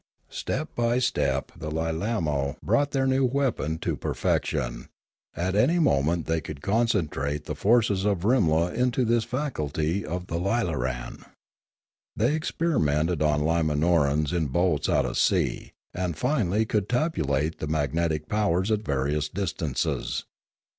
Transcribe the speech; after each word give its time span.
Step 0.31 0.73
by 0.73 0.97
step 0.97 1.51
the 1.55 1.69
Lilamo. 1.69 2.55
brought 2.63 2.89
their 2.89 3.05
new 3.05 3.23
weapon 3.23 3.77
to 3.77 3.95
perfection; 3.95 4.87
at 5.35 5.53
any 5.55 5.77
mo 5.77 6.01
ment 6.01 6.25
they 6.25 6.41
could 6.41 6.59
concentrate 6.63 7.45
the 7.45 7.53
forces 7.53 8.03
of 8.03 8.25
Rimla 8.25 8.73
into 8.73 9.05
this 9.05 9.23
faculty 9.25 10.03
of 10.03 10.25
the 10.25 10.39
lilaran. 10.39 11.23
They 12.15 12.33
experimented 12.33 13.21
on 13.21 13.41
Limanorans 13.41 14.33
in 14.33 14.47
boats 14.47 14.89
out 14.89 15.05
at 15.05 15.17
sea, 15.17 15.71
and 15.93 16.17
finally 16.17 16.65
could 16.65 16.89
tabu 16.89 17.21
late 17.21 17.59
the 17.59 17.67
magnetic 17.67 18.27
powers 18.27 18.71
at 18.71 18.81
various 18.83 19.29
distances. 19.29 20.25